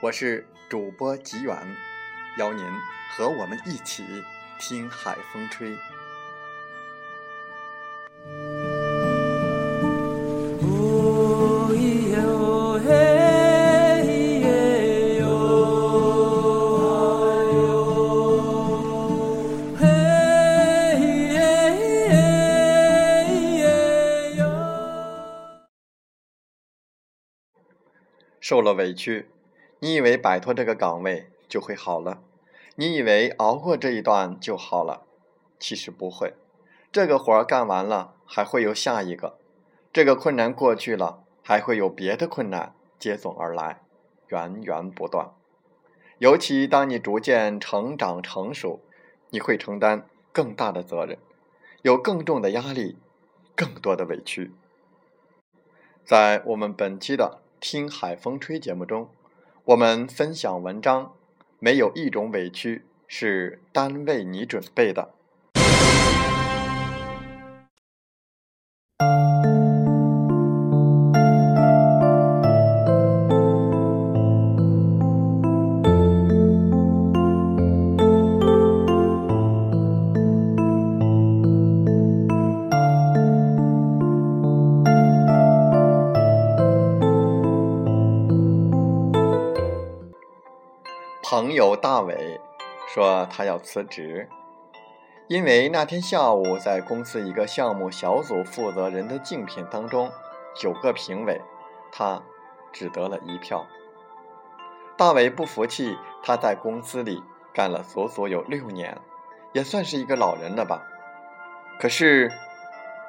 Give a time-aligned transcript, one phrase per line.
[0.00, 1.56] 我是主播吉远。
[2.36, 2.64] 邀您
[3.10, 4.04] 和我们一起
[4.58, 5.74] 听海风吹。
[28.48, 29.26] 受了委屈，
[29.86, 31.30] 你以为摆脱这个岗位？
[31.48, 32.20] 就会好了，
[32.74, 35.06] 你以为熬过这一段就好了，
[35.60, 36.34] 其实不会。
[36.90, 39.38] 这个活儿干完了，还会有下一个；
[39.92, 43.82] 这个困难过去了，还会有别的困难接踵而来，
[44.26, 45.30] 源源不断。
[46.18, 48.80] 尤其当你逐渐成长成熟，
[49.30, 51.16] 你会承担更大的责任，
[51.82, 52.98] 有更重的压力，
[53.54, 54.50] 更多的委屈。
[56.04, 59.08] 在我们本期的《听海风吹》节目中，
[59.66, 61.12] 我们分享文章。
[61.58, 65.15] 没有一种委屈是单为你准备的。
[91.56, 92.38] 友大伟
[92.86, 94.28] 说他要辞职，
[95.26, 100.12] 因为那天下午在公司一个项目小组负责人的竞聘当中，
[100.54, 101.40] 九个评委，
[101.90, 102.22] 他
[102.74, 103.64] 只得了一票。
[104.98, 107.24] 大伟不服气，他在公司里
[107.54, 109.00] 干了足足有六年，
[109.54, 110.82] 也算是一个老人了吧？
[111.80, 112.30] 可是，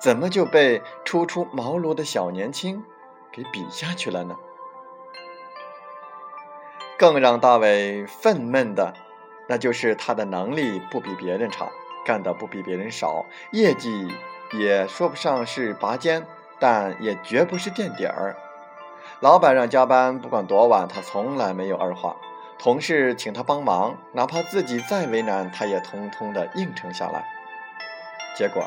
[0.00, 2.82] 怎么就被初出茅庐的小年轻
[3.30, 4.36] 给比下去了呢？
[7.02, 8.94] 更让大伟愤懑的，
[9.48, 11.66] 那就是他的能力不比别人差，
[12.06, 14.06] 干的不比别人少，业绩
[14.52, 16.24] 也说不上是拔尖，
[16.60, 18.36] 但也绝不是垫底儿。
[19.18, 22.14] 老板让加班，不管多晚，他从来没有二话。
[22.56, 27.24] 同事请他帮忙，哪怕自己再为难，他也通通的应承下来。
[28.36, 28.62] 结果，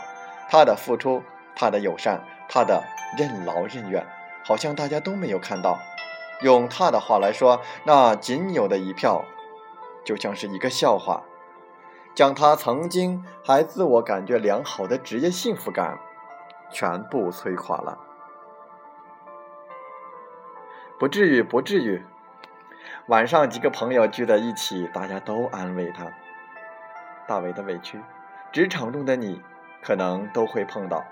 [0.50, 1.24] 他的付出，
[1.56, 2.19] 他的友善，
[2.50, 2.84] 他的
[3.18, 4.06] 任劳任怨，
[4.44, 5.79] 好像大家都没有看到。
[6.41, 9.23] 用他的话来说，那仅有的一票，
[10.03, 11.23] 就像是一个笑话，
[12.13, 16.00] 将他曾经还自我感觉良好的职业幸福感
[16.69, 17.97] 全部摧垮了。
[21.00, 22.04] 不至于，不至于。
[23.07, 26.12] 晚上几个朋友聚在一起，大家都安慰他。
[27.27, 28.01] 大伟的委屈，
[28.51, 29.42] 职场中的你
[29.81, 31.04] 可能都会碰到。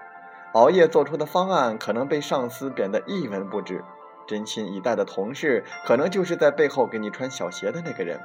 [0.53, 3.83] 熬夜做出的方案，可能被上司贬得一文不值。
[4.25, 8.19] 真心以待的同事，可能就是在背后给你穿小鞋的那个人。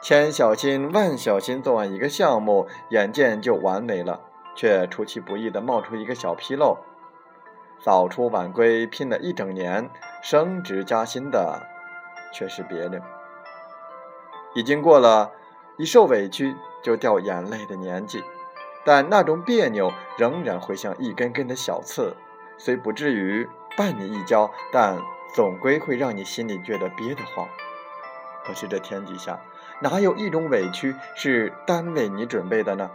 [0.00, 4.20] 千小心万小心做完一个项目，眼见就完美了，
[4.56, 6.78] 却出其不意的冒出一个小纰漏。
[7.80, 9.88] 早出晚归拼了一整年，
[10.20, 11.62] 升职加薪的
[12.32, 13.00] 却是别人。
[14.54, 15.30] 已经过了
[15.78, 18.22] 一受委屈就掉眼泪的年纪，
[18.84, 22.16] 但那种别扭仍然会像一根根的小刺，
[22.58, 23.48] 虽不至于。
[23.76, 24.98] 绊你一跤，但
[25.34, 27.48] 总归会让你心里觉得憋得慌。
[28.44, 29.40] 可是这天底下，
[29.80, 32.90] 哪有一种委屈是单为你准备的呢？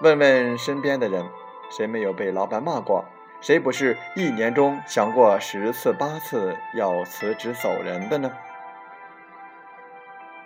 [0.00, 1.24] 问问身边的人，
[1.70, 3.04] 谁没有被老板骂过？
[3.40, 8.32] 谁不是一年中想过十次八次要辞职走人的呢？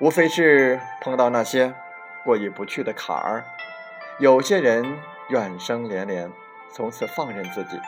[0.01, 1.75] 无非是碰到那些
[2.25, 3.45] 过意不去的坎儿。
[4.19, 6.31] 有些人怨声连连，
[6.71, 7.81] 从此放任自己。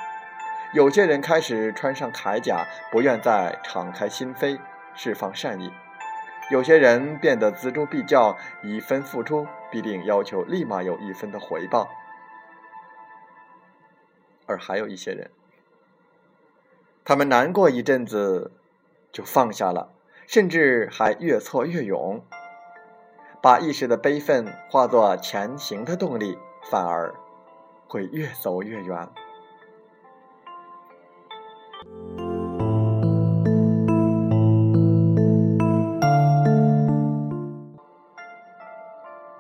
[0.73, 4.61] 有些人开始穿上铠甲，不愿再敞开心扉，
[4.95, 5.73] 释放善意；
[6.49, 11.91] 有些人变得锱铢必较，一分付出必定要求立马有一分的回报。
[14.47, 15.33] 而还有一些人，
[17.05, 18.53] 他们难过一阵子
[19.11, 19.93] 就放下了，
[20.29, 22.25] 甚至还越挫越勇，
[23.43, 26.39] 把一时的悲愤化作前行的动力，
[26.71, 27.13] 反而
[27.89, 29.09] 会越走越远。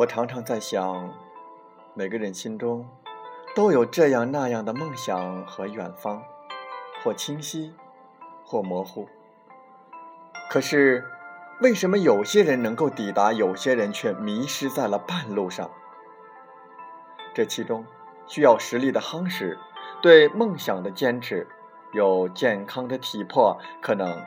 [0.00, 1.12] 我常常在想，
[1.92, 2.88] 每个人心中
[3.54, 6.22] 都有这样那样的梦想和远方，
[7.02, 7.74] 或清晰，
[8.42, 9.06] 或模糊。
[10.48, 11.04] 可是，
[11.60, 15.70] 为什么有些人能够抵达，有些人却迷失在了半路上？
[17.34, 17.84] 这其中
[18.26, 19.58] 需要实力的夯实，
[20.00, 21.46] 对梦想的坚持，
[21.92, 24.18] 有健康的体魄，可能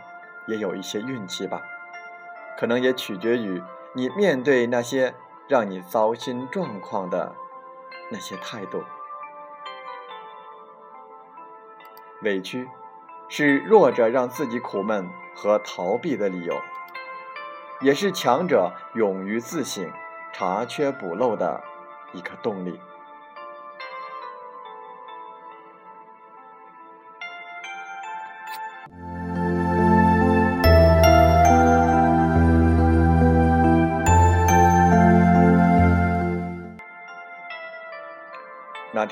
[0.47, 1.63] 也有一些运气吧。
[2.59, 3.59] 可能也取决于
[3.95, 5.15] 你面对那些。
[5.47, 7.35] 让你糟心状况的
[8.09, 8.83] 那些态度，
[12.21, 12.69] 委屈
[13.27, 16.55] 是弱者让自己苦闷和逃避的理由，
[17.81, 19.91] 也是强者勇于自省、
[20.31, 21.61] 查缺补漏的
[22.13, 22.79] 一个动力。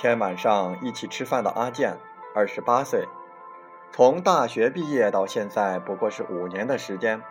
[0.01, 1.95] 天晚上一起吃饭的阿健，
[2.33, 3.07] 二十八岁，
[3.91, 7.21] 从大学毕业到现在不过是五年的时间，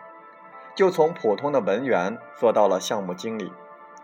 [0.73, 3.51] 就从普通的文员做到了项目经理。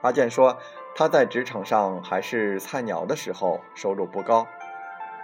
[0.01, 0.57] 阿健说，
[0.97, 4.45] 他在职场上还是菜鸟的时候，收入不高，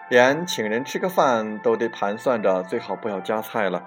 [0.07, 3.83] 连请人吃个饭都得盘算着最好不要加菜了，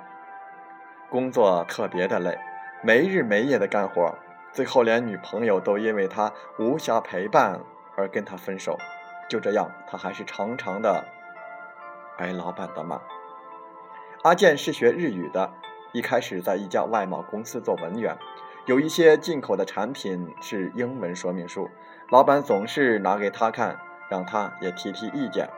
[1.08, 2.38] 工作特别的累，
[2.82, 4.18] 没日没夜的干活，
[4.52, 7.58] 最后连女朋友都因为他无暇陪伴
[7.96, 8.78] 而跟他分手。
[9.28, 11.04] 就这样，他还是常常的
[12.18, 13.00] 挨老板的骂。
[14.22, 15.52] 阿健是学日语的，
[15.92, 18.16] 一开始在一家外贸公司做文员，
[18.64, 21.70] 有一些进口的产品是英文说明书，
[22.10, 23.78] 老板总是拿给他看，
[24.08, 25.48] 让他也提提意见。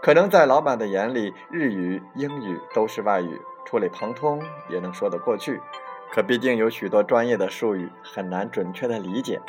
[0.00, 5.60] 可能在老板的眼里，日语、英语都是外语，触类旁通也能说得过去。
[6.12, 9.40] 可毕竟有许多专业的术语很难准确的理解。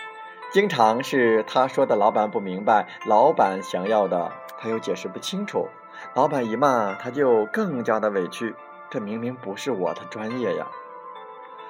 [0.54, 5.68] 经常是他说的，老板不明白；老板想要的，他又解释不清楚。
[6.14, 8.54] 老板一骂，他就更加的委屈。
[8.92, 10.68] 这明明不是我的专业呀！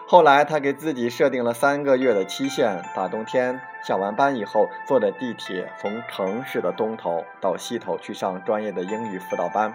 [0.06, 9.74] 后来他给自己设定了三个月的期限：大冬天下完班以后，坐着地铁从城市的东头到西头去上专业的英语辅导班。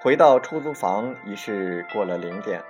[0.00, 2.60] 回到出租房已是过了零点。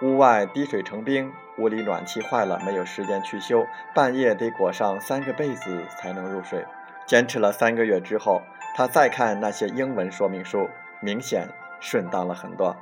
[0.00, 6.64] 屋外滴水成冰，屋里暖气坏了，没有时间去修，半夜得裹上三个被子才能入睡。
[7.04, 8.42] 坚持了三个月之后，
[8.76, 10.68] 他再看那些英文说明书，
[11.00, 11.48] 明显
[11.80, 12.76] 顺当了很多。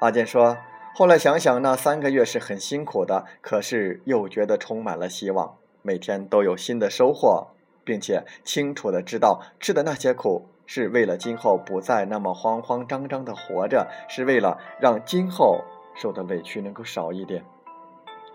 [0.00, 0.58] 阿健说
[0.94, 7.48] ：“后来想想，那三个月是很辛苦的，可是又觉得充满了希望，每天都有新的收获，
[7.84, 15.64] 并且清楚的知道吃的那些苦是为了今后不再那么慌慌张张的活着，是为了让今后。”
[15.98, 17.44] 受的委屈能够少一点，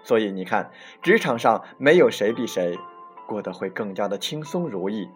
[0.04, 0.70] 所以你看，
[1.02, 2.78] 职场上没有谁比谁
[3.26, 5.10] 过得会更加的轻松如意。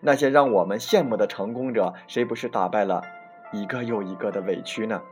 [0.00, 3.02] 那些让我们羡慕的成功者，谁不是打败了
[3.52, 5.02] 一个又一个的委屈呢？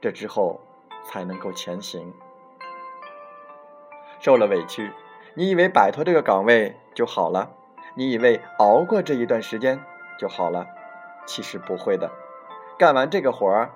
[0.00, 0.58] 这之后
[1.04, 2.14] 才能够前行。
[4.20, 4.90] 受了委屈，
[5.34, 7.50] 你以为摆脱这个岗位就好了？
[7.94, 9.78] 你以为熬过这一段时间
[10.18, 10.66] 就好了？
[11.26, 12.10] 其实不会的，
[12.78, 13.70] 干完这个活儿。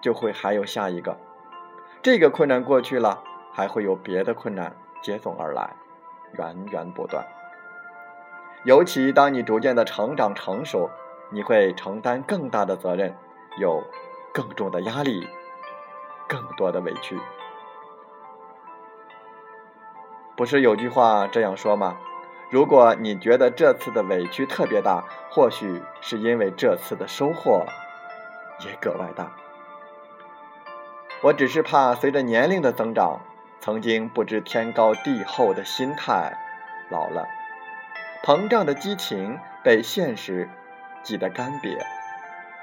[0.00, 1.16] 就会还有下一个，
[2.02, 5.74] 这个困难过去了，还会有别的困难接踵而来，
[6.32, 7.24] 源源不断。
[8.64, 10.90] 尤其当你逐渐的成长成熟，
[11.30, 13.16] 你会承担更大的责任，
[13.58, 13.82] 有
[14.32, 15.26] 更重的压力，
[16.28, 17.18] 更多的委屈。
[20.36, 21.98] 不是有句话这样说吗？
[22.50, 27.64] 如果你觉得这次的委屈特别大，或许是因为这次的收获
[28.64, 29.30] 也格外大。
[31.22, 33.20] 我只是怕，随着年龄的增长，
[33.60, 36.32] 曾经不知天高地厚的心态
[36.88, 37.28] 老了，
[38.24, 40.48] 膨胀的激情被现实
[41.02, 41.76] 挤得干瘪，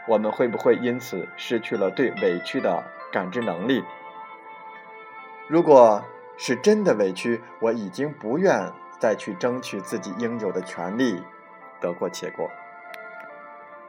[0.07, 3.83] 我们会不会因此失去了对委屈的感知能力？
[5.47, 6.03] 如果
[6.35, 11.21] 是真的委屈，我已经不愿再去争取自己应有的权利，
[11.79, 12.49] 得过且过。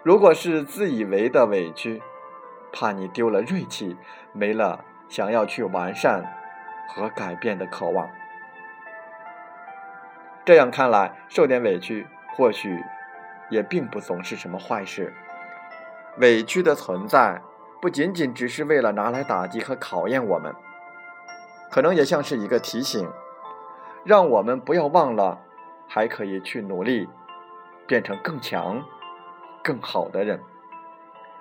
[0.03, 2.03] 如果是自以为的委屈，
[2.73, 3.97] 怕你丢了锐气，
[4.33, 6.25] 没了想要去完善
[6.89, 8.09] 和改变的渴望。
[10.45, 12.83] 这样看来，受点委屈或许
[13.51, 15.13] 也并不总是什么坏事。
[16.19, 17.43] 委屈的存在，
[17.81, 20.55] 不仅仅只是为了拿来打击和考验我们，
[21.71, 23.09] 可能也像是一个提醒，
[24.05, 25.39] 让我们不要忘了，
[25.87, 27.09] 还可以去努力，
[27.87, 28.83] 变成更强、
[29.63, 30.43] 更好的人。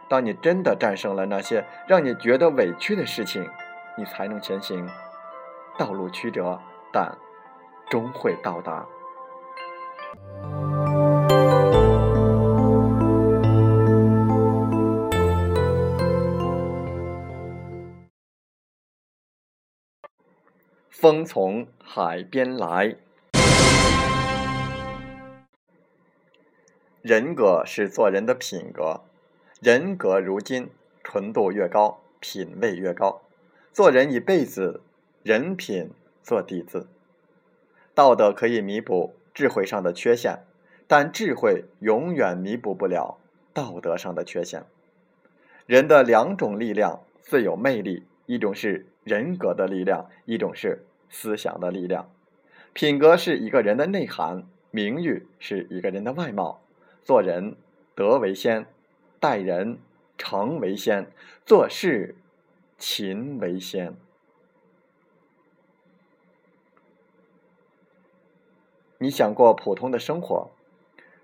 [0.10, 3.46] 当你真的战胜了那些让你觉得委屈的事情，
[3.98, 4.88] 你才能前行。
[5.78, 6.60] 道路曲折，
[6.94, 7.18] 但
[7.90, 8.86] 终会到达。
[20.90, 22.96] 风从海边来。
[27.02, 29.02] 人格是做人的品格，
[29.60, 30.70] 人格如金，
[31.04, 33.22] 纯度越高，品位越高。
[33.74, 34.82] 做人一辈子，
[35.24, 36.88] 人品做底子。
[37.94, 40.40] 道德可以弥补智慧上的缺陷，
[40.88, 43.18] 但智慧永远弥补不了
[43.54, 44.66] 道德上的缺陷。
[45.66, 50.84] 人的两种力量最有魅力，一种是人格的力量，一种是。
[51.10, 52.12] 思想的力量，
[52.74, 56.60] 品格是一个人的内涵，名誉是一个人的外貌。
[57.02, 57.56] 做人
[57.96, 58.66] 德为先，
[59.20, 59.80] 待人
[60.18, 61.12] 诚为先，
[61.46, 62.16] 做事
[62.78, 63.96] 勤为先。
[69.00, 70.50] 你想过普通的生活，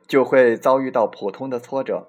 [0.08, 2.08] 就会遭遇到普通的挫折；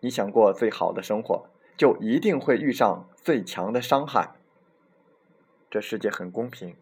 [0.00, 1.46] 你想过最好的生活，
[1.76, 4.34] 就一定会遇上最强的伤害。
[5.70, 6.76] 这世界很公平，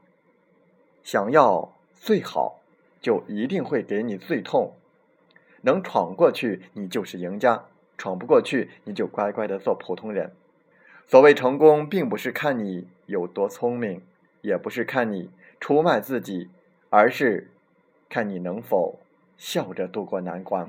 [1.03, 2.61] 想要最好，
[3.01, 4.75] 就一定会给你最痛。
[5.63, 7.69] 能闯过去，你就是赢家；
[8.03, 10.33] 闯不过去，你就乖乖的做普通人。
[11.07, 14.03] 所谓成功，并不是看你有多聪明，
[14.41, 15.31] 也不是看你
[15.61, 16.51] 出卖自己，
[16.91, 17.53] 而是
[18.09, 18.99] 看你能否
[19.37, 20.69] 笑着度过难关。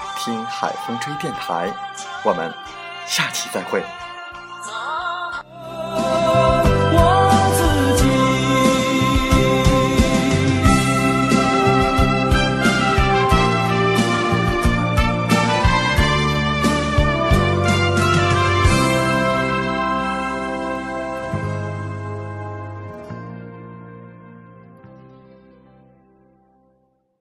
[0.23, 1.73] 听海风吹电台”。
[2.23, 2.53] 我们
[3.07, 3.83] 下期再会。